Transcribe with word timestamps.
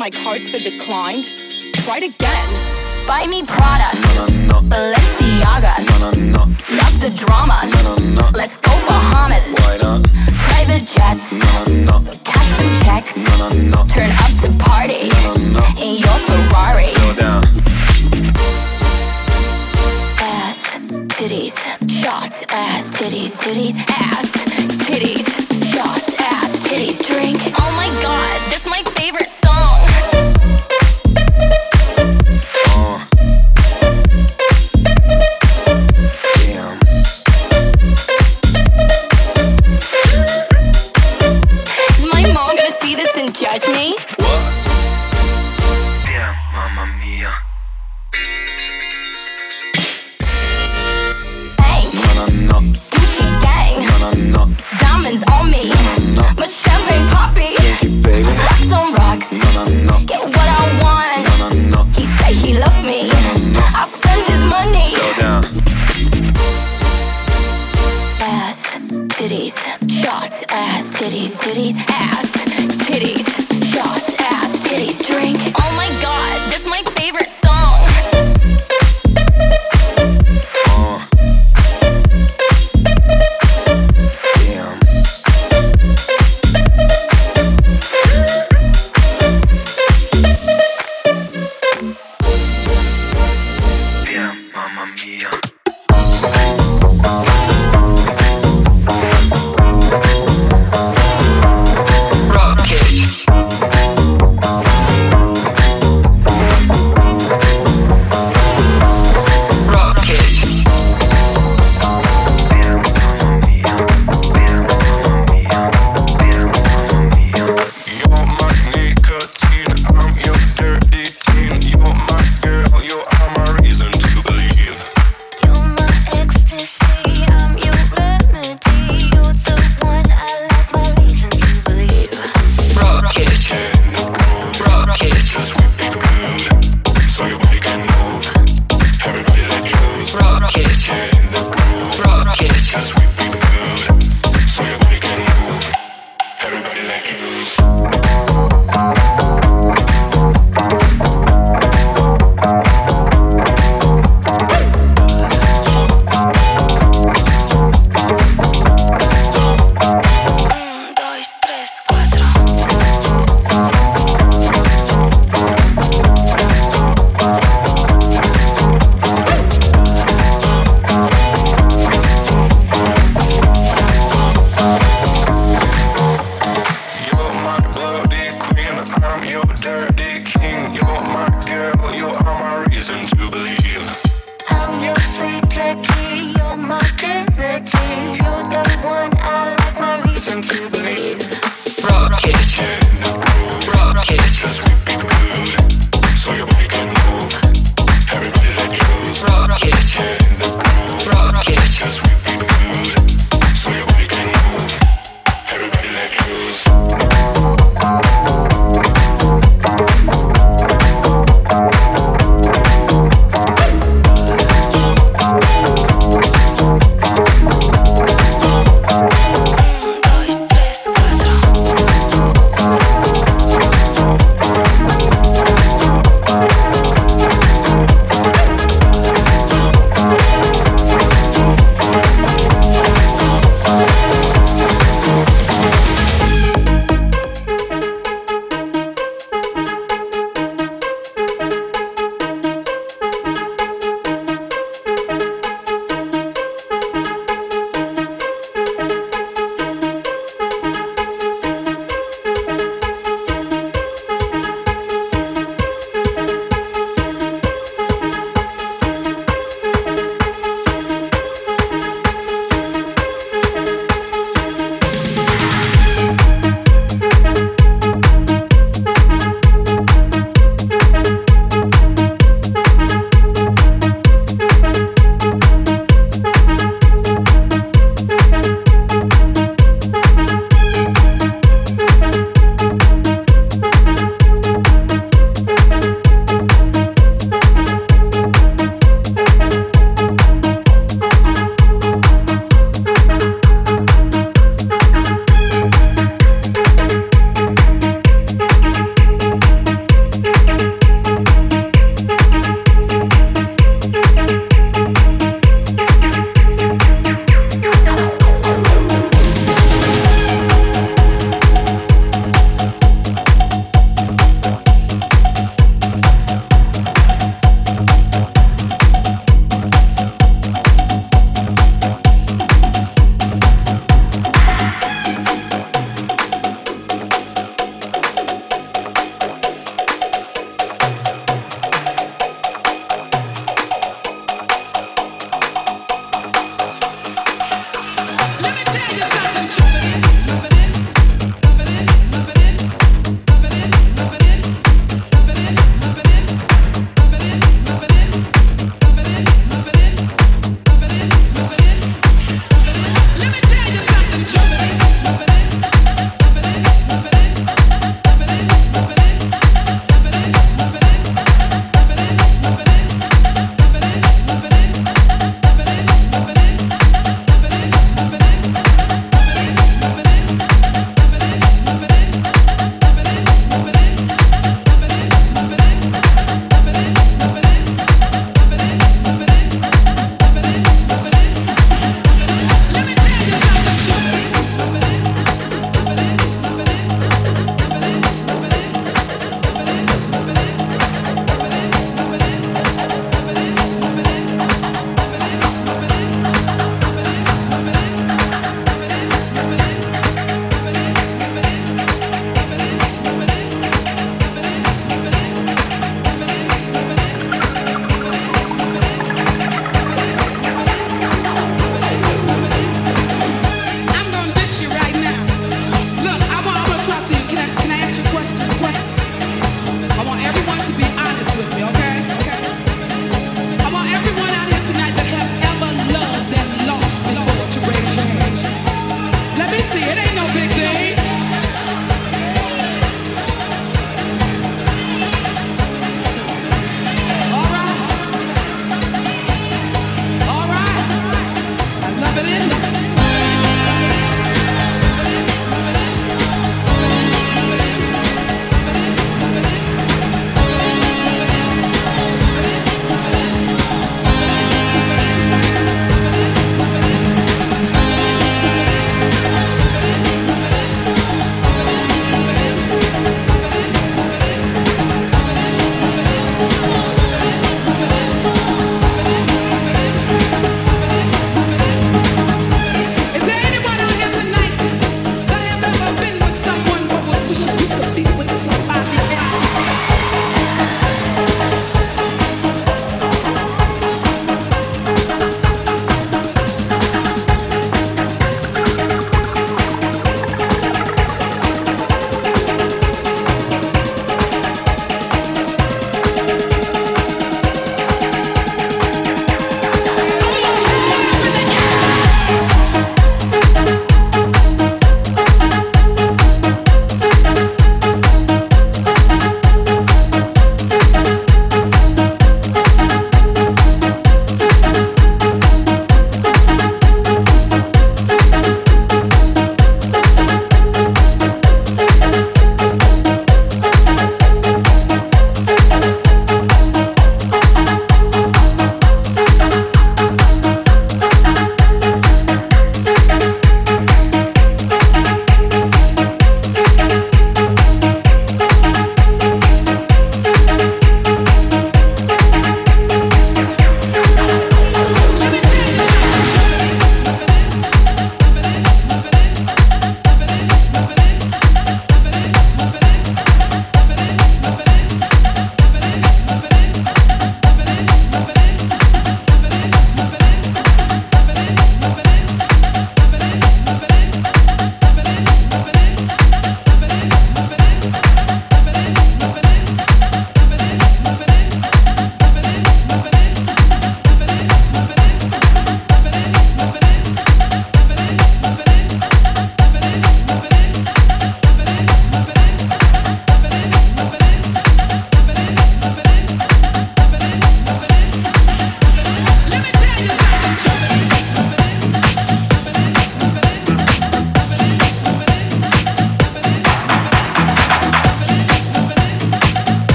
my 0.00 0.08
cards 0.08 0.50
but 0.50 0.62
declined? 0.62 1.26
Tried 1.84 2.04
again. 2.04 2.48
Buy 3.06 3.26
me 3.28 3.44
Prada. 3.44 3.90
No, 4.16 4.26
no, 4.48 4.60
no. 4.60 4.68
Balenciaga. 4.72 5.74
No, 5.84 5.96
no, 6.00 6.10
no. 6.36 6.42
Love 6.80 6.96
the 7.04 7.10
drama. 7.14 7.68
No, 7.68 7.82
no, 7.82 7.96
no. 8.16 8.30
Let's 8.32 8.56
go 8.56 8.72
Bahamas. 8.88 9.44
Why 9.60 9.76
not? 9.76 10.08
Private 10.48 10.86
jets. 10.88 11.32
No, 11.32 11.64
no, 11.84 11.98
no. 11.98 12.12
Cash 12.24 12.50
them 12.56 12.70
checks. 12.82 13.14
No, 13.18 13.36
no, 13.36 13.48
no. 13.72 13.84
Turn 13.92 14.10
up 14.24 14.32
to 14.40 14.48
party. 14.64 15.10
No, 15.20 15.34
no, 15.34 15.60
no. 15.60 15.64
In 15.76 16.00
your 16.00 16.18
Ferrari. 16.24 16.94
Go 16.96 17.12
down. 17.20 17.44
Ass, 20.32 20.78
titties, 21.12 21.56
shots, 22.00 22.46
ass, 22.48 22.88
titties, 22.96 23.36
titties, 23.36 23.76
ass, 23.86 24.32
titties, 24.88 25.28
shots, 25.74 26.14
ass, 26.18 26.56
titties, 26.64 27.06
drink. 27.06 27.36
Oh 27.60 27.70
my 27.76 27.88
god, 28.00 28.59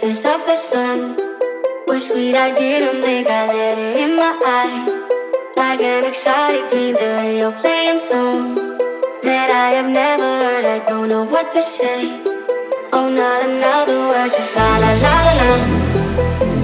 faces 0.00 0.24
of 0.24 0.40
the 0.46 0.54
sun 0.54 1.16
were 1.88 1.98
sweet. 1.98 2.34
I 2.34 2.54
didn't 2.54 3.02
think 3.02 3.26
I 3.26 3.46
let 3.46 3.78
it 3.78 3.96
in 4.04 4.16
my 4.16 4.34
eyes. 4.46 5.02
Like 5.56 5.80
an 5.80 6.04
exotic 6.04 6.70
dream, 6.70 6.94
the 6.94 7.08
radio 7.18 7.50
playing 7.50 7.98
songs 7.98 8.60
that 9.22 9.50
I 9.50 9.68
have 9.78 9.90
never 9.90 10.28
heard. 10.42 10.64
I 10.64 10.78
don't 10.88 11.08
know 11.08 11.24
what 11.24 11.52
to 11.52 11.60
say. 11.60 12.00
Oh, 12.92 13.08
not 13.10 13.42
another 13.48 13.98
word, 14.10 14.30
just 14.32 14.54
la 14.56 14.70
la 14.82 14.92
la 15.04 15.16
la 15.26 15.34
la. 15.40 15.50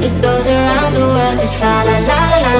It 0.06 0.14
goes 0.22 0.46
around 0.46 0.92
the 0.94 1.04
world, 1.14 1.38
just 1.38 1.60
la 1.60 1.82
la 1.88 1.96
la 2.10 2.20
la 2.30 2.38
la. 2.46 2.54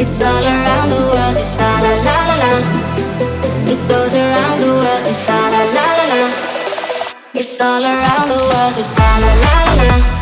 It's 0.00 0.20
all 0.20 0.44
around 0.54 0.88
the 0.90 1.00
world, 1.10 1.36
just 1.38 1.58
la 1.60 1.72
la 1.84 1.92
la 2.08 2.18
la 2.28 2.36
la. 2.42 2.52
It 3.72 3.80
goes 3.88 4.14
around 4.22 4.58
the 4.62 4.70
world, 4.80 5.02
just 5.06 5.28
la 5.28 5.40
la. 5.54 5.61
It's 7.34 7.58
all 7.62 7.82
around 7.82 8.28
the 8.28 8.34
world. 8.34 8.74
It's 8.76 8.98
la 8.98 9.18
la 9.18 9.32
la 9.40 9.84
la. 9.84 10.21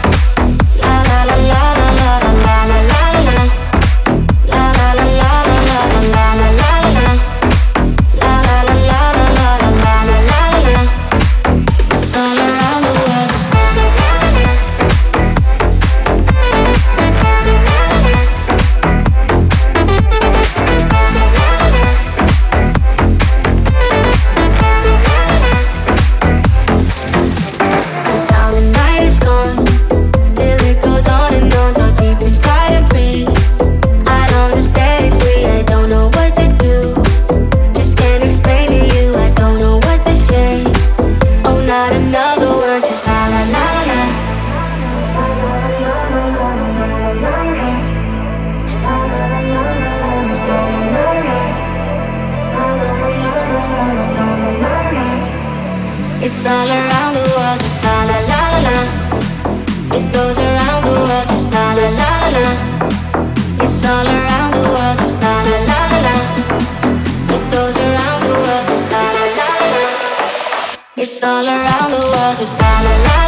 la 72.91 72.99
la 73.05 73.20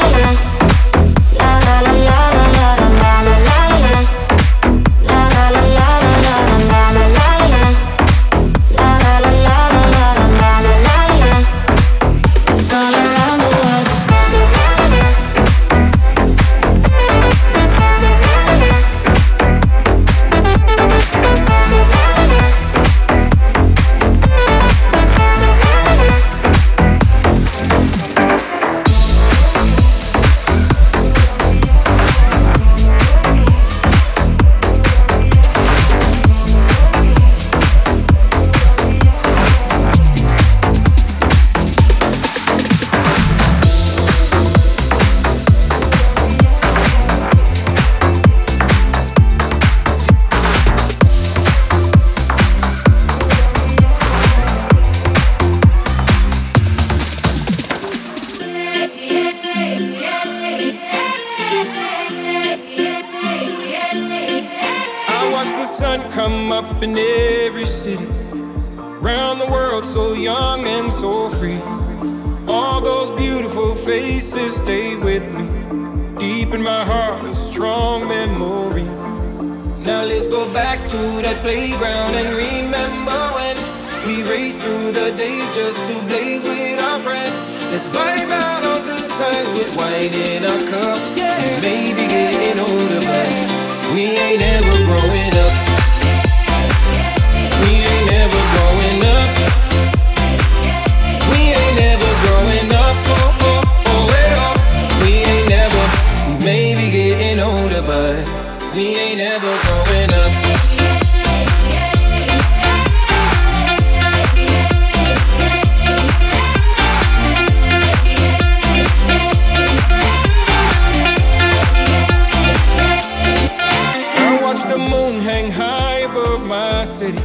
above 126.12 126.46
my 126.46 126.84
city. 126.84 127.22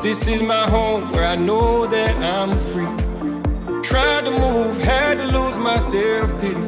This 0.00 0.26
is 0.26 0.40
my 0.40 0.64
home 0.70 1.12
where 1.12 1.26
I 1.26 1.36
know 1.36 1.86
that 1.86 2.14
I'm 2.16 2.58
free. 2.70 2.92
Tried 3.82 4.24
to 4.24 4.30
move, 4.30 4.82
had 4.82 5.18
to 5.18 5.26
lose 5.26 5.58
my 5.58 5.78
self 5.78 6.30
pity. 6.40 6.64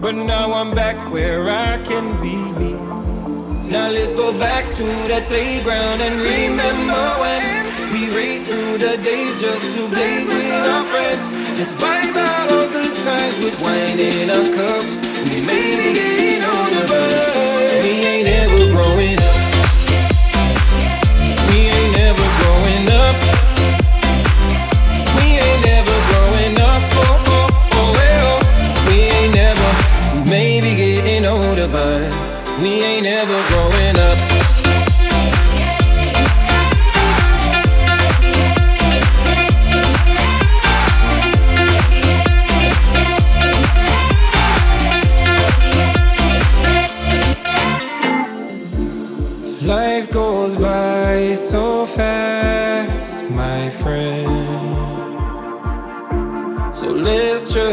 But 0.00 0.14
now 0.16 0.52
I'm 0.52 0.74
back 0.74 0.96
where 1.12 1.48
I 1.48 1.78
can 1.84 2.06
be 2.20 2.36
me. 2.58 2.72
Now 3.70 3.88
let's 3.90 4.14
go 4.14 4.32
back 4.38 4.64
to 4.80 4.86
that 5.12 5.24
playground 5.30 5.98
and 6.06 6.16
remember 6.34 7.04
when 7.22 7.60
we 7.92 8.10
raced 8.16 8.46
through 8.46 8.78
the 8.84 8.94
days 9.10 9.40
just 9.40 9.66
to 9.76 9.82
play 9.94 10.26
with 10.26 10.68
our 10.74 10.84
friends. 10.92 11.22
Let's 11.56 11.72
vibe 11.72 12.16
out 12.16 12.50
all 12.50 12.68
good 12.68 12.96
times 13.06 13.36
with 13.44 13.56
wine 13.62 14.00
in 14.00 14.30
our 14.30 14.48
cups. 14.58 14.92
We 15.30 15.46
made 15.46 15.96
it. 15.96 16.39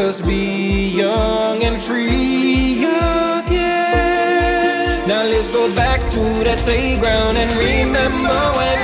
just 0.08 0.24
be 0.24 0.88
young 0.96 1.62
and 1.62 1.78
free 1.78 2.82
again. 2.82 3.76
Now 5.06 5.22
let's 5.24 5.50
go 5.50 5.68
back 5.74 6.00
to 6.12 6.20
that 6.48 6.60
playground 6.64 7.36
and 7.36 7.50
remember 7.58 8.40
when 8.56 8.78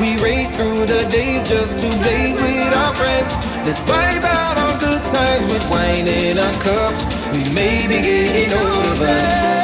we 0.00 0.16
raced 0.24 0.54
through 0.54 0.86
the 0.86 1.06
days 1.10 1.46
just 1.46 1.76
to 1.76 1.88
play 2.00 2.32
with 2.32 2.72
our 2.74 2.94
friends. 2.94 3.36
Let's 3.66 3.80
vibe 3.80 4.24
out 4.24 4.56
our 4.56 4.78
good 4.80 5.02
times 5.02 5.52
with 5.52 5.68
wine 5.68 6.08
in 6.08 6.38
our 6.38 6.54
cups. 6.64 7.04
We 7.34 7.44
may 7.52 7.86
be 7.86 8.00
getting 8.00 8.50
older. 8.56 9.59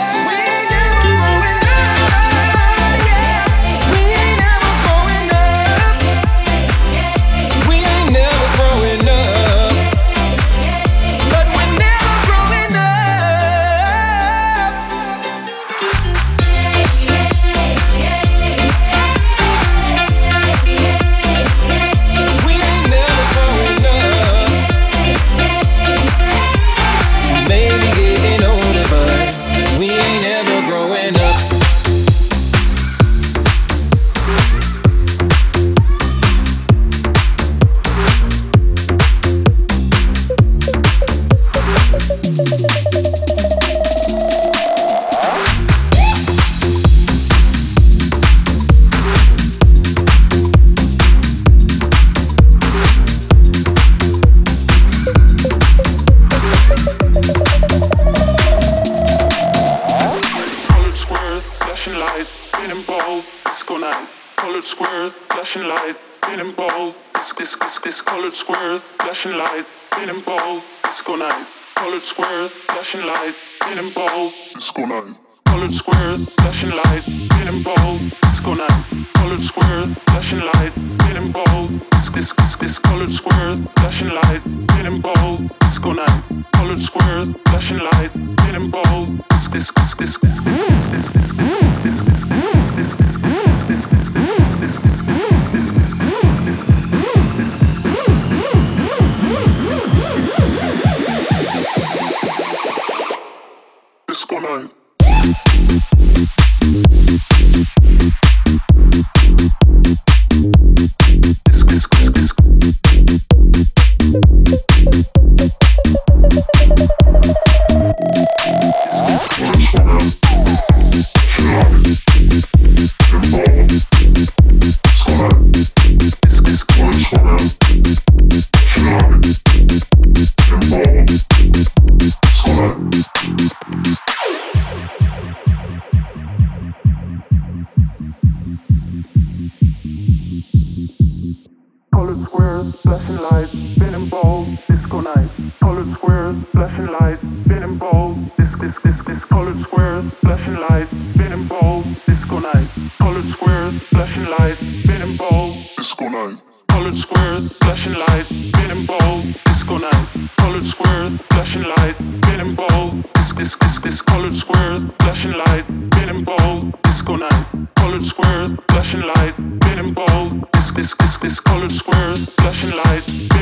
squares, 164.46 164.84
flashing 165.00 165.32
light, 165.32 165.64
getting 165.90 166.24
bold, 166.24 166.82
disco 166.82 167.16
night. 167.16 167.46
Colored 167.74 168.04
squares, 168.04 168.52
flashing 168.68 169.02
light, 169.02 169.34
getting 169.60 169.92
bold. 169.92 170.46
This, 170.52 170.70
this, 170.70 170.94
this, 171.16 171.40
colored 171.40 171.72
squares, 171.72 172.34
flashing 172.34 172.76
light. 172.76 173.35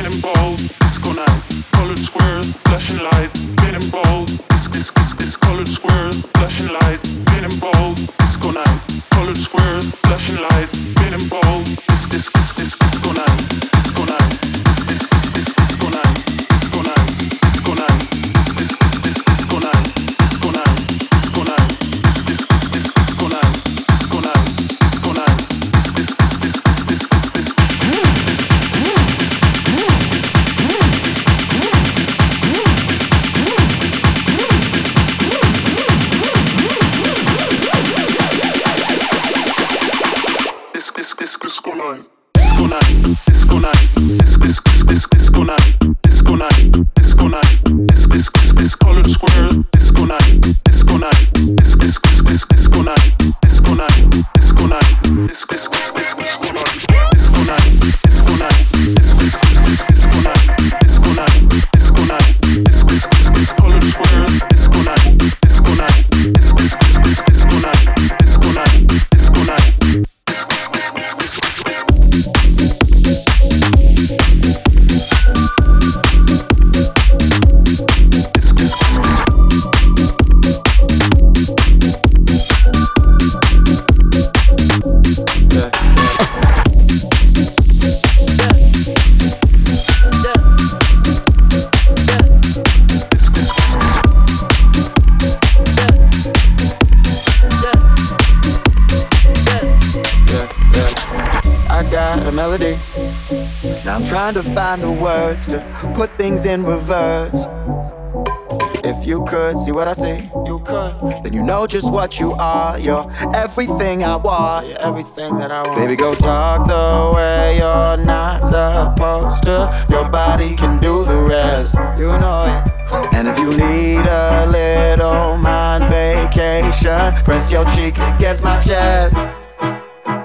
what 112.04 112.20
you 112.20 112.32
are. 112.32 112.78
You're 112.78 113.10
everything 113.34 114.04
I 114.04 114.16
want, 114.16 114.66
you're 114.66 114.82
everything 114.82 115.38
that 115.38 115.50
I 115.50 115.66
want. 115.66 115.78
Baby, 115.78 115.96
go 115.96 116.14
talk 116.14 116.68
the 116.68 117.16
way 117.16 117.56
you're 117.56 117.96
not 118.04 118.44
supposed 118.44 119.42
to. 119.44 119.56
Your 119.88 120.06
body 120.10 120.54
can 120.54 120.78
do 120.80 121.06
the 121.06 121.16
rest, 121.22 121.74
you 121.98 122.08
know 122.22 122.44
it. 122.52 123.14
And 123.14 123.26
if 123.26 123.38
you 123.38 123.56
need 123.56 124.04
a 124.06 124.44
little 124.46 125.38
mind 125.38 125.84
vacation, 125.88 127.10
press 127.24 127.50
your 127.50 127.64
cheek 127.74 127.96
against 127.96 128.44
my 128.44 128.58
chest. 128.60 129.14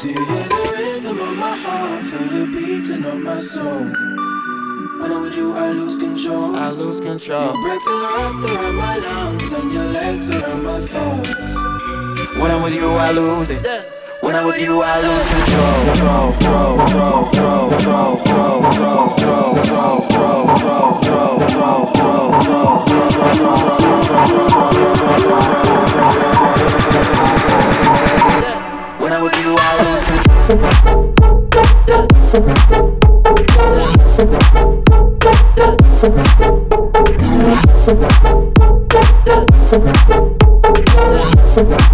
Do 0.01 0.09
you 0.09 0.25
hear 0.25 0.47
the 0.49 0.75
rhythm 0.75 1.17
of 1.17 1.37
my 1.37 1.55
heart? 1.55 2.03
Feel 2.03 2.27
the 2.27 2.45
beating 2.51 3.05
of 3.05 3.19
my 3.19 3.39
soul. 3.39 4.28
When 4.99 5.13
I'm 5.13 5.21
with 5.21 5.35
you, 5.37 5.53
I 5.53 5.71
lose 5.71 5.95
control. 5.95 6.55
I 6.57 6.71
lose 6.71 6.99
control. 6.99 7.53
Your 7.53 7.53
breath 7.63 7.79
is 7.79 7.87
wrapped 7.87 8.43
around 8.43 8.75
my 8.75 8.97
lungs 8.97 9.51
and 9.53 9.71
your 9.71 9.85
legs 9.85 10.29
around 10.29 10.63
my 10.63 10.81
thighs. 10.81 11.55
When 12.35 12.51
I'm 12.51 12.61
with 12.61 12.75
you, 12.75 12.89
I 12.91 13.11
lose 13.11 13.49
it. 13.49 13.65
When 14.19 14.35
I'm 14.35 14.45
with 14.45 14.59
you, 14.59 14.81
I 14.83 14.99
lose 14.99 15.25
control. 15.31 15.85
Control, 15.95 16.33
control, 16.33 17.29
control, 17.31 17.69
control, 17.69 18.17
control, 18.17 18.59
control, 18.59 19.15
control, 19.15 19.55
control, 19.55 20.03
control, 20.09 20.83
control, 20.89 21.39
control, 21.39 21.87
control, 21.87 21.87
control, 21.89 22.75
control, 23.19 23.39
control, 23.39 23.63
control, 29.63 29.71
control, 30.99 32.53
control, 32.59 32.88
Thank 41.55 41.88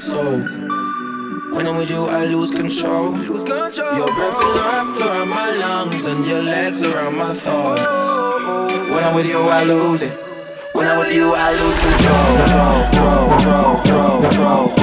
soul. 0.00 0.40
When 1.54 1.66
I'm 1.66 1.76
with 1.76 1.90
you, 1.90 2.06
I 2.06 2.24
lose 2.24 2.50
control. 2.50 3.12
Your 3.18 3.38
breath 3.38 4.38
is 4.46 4.56
wrapped 4.56 5.00
around 5.00 5.28
my 5.28 5.50
lungs 5.50 6.06
and 6.06 6.26
your 6.26 6.42
legs 6.42 6.82
around 6.82 7.16
my 7.18 7.34
thighs. 7.34 8.90
When 8.90 9.04
I'm 9.04 9.14
with 9.14 9.26
you, 9.26 9.40
I 9.40 9.64
lose 9.64 10.00
it. 10.00 10.12
When 10.72 10.86
I'm 10.86 10.98
with 10.98 11.12
you, 11.14 11.34
I 11.36 11.50
lose 11.60 11.78
control. 11.86 12.30
control, 12.88 13.28
control, 13.28 14.20
control, 14.22 14.68
control. 14.68 14.79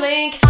blink. 0.00 0.49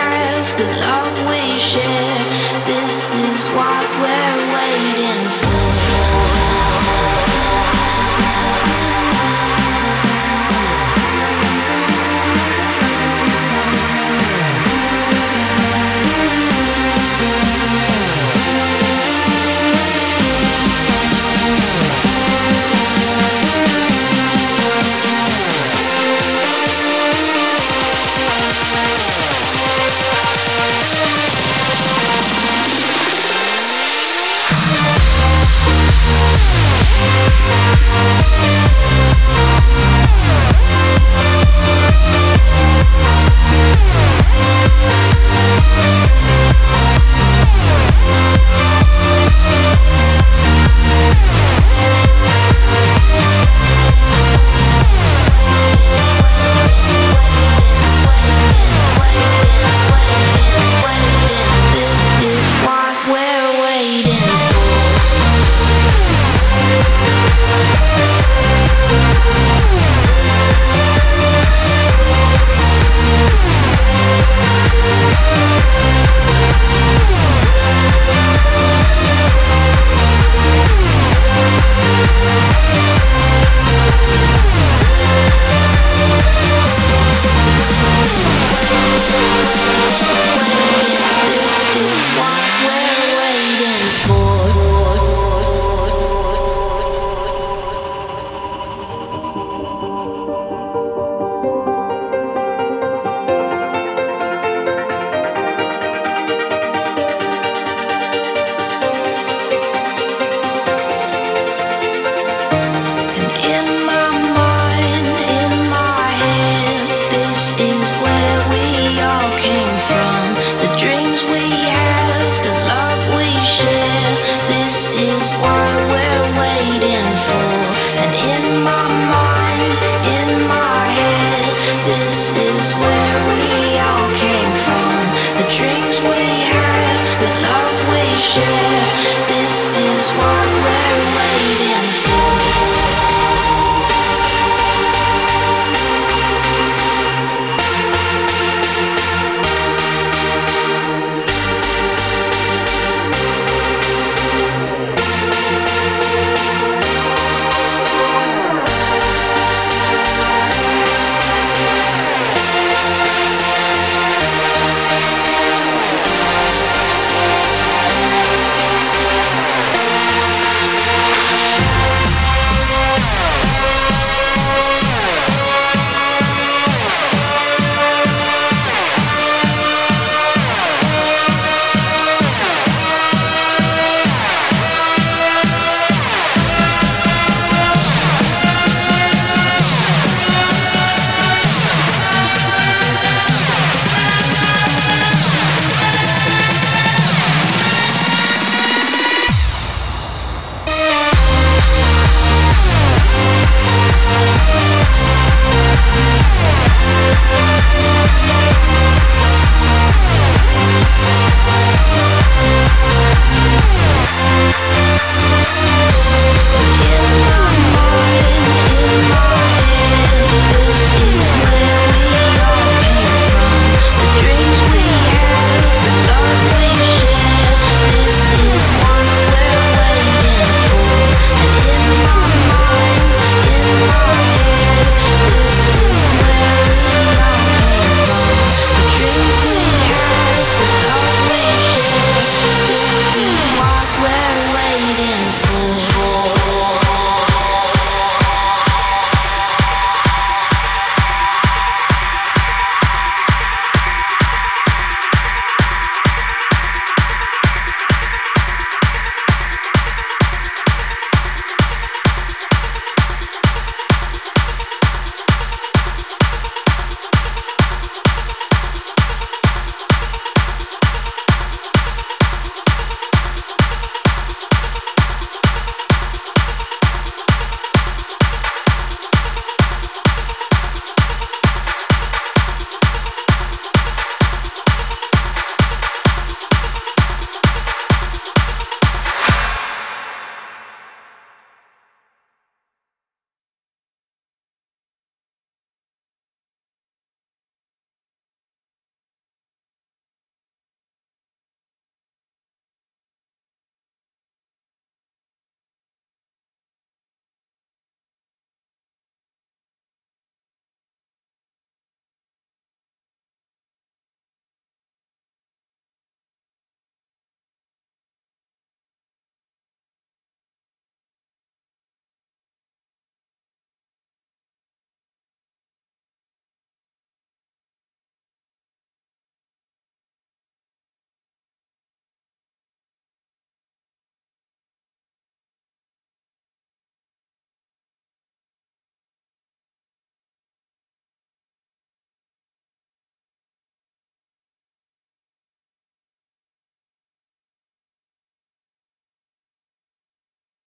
We'll 45.81 46.10